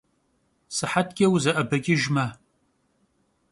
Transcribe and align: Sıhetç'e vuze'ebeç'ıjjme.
Sıhetç'e 0.75 1.27
vuze'ebeç'ıjjme. 1.31 2.25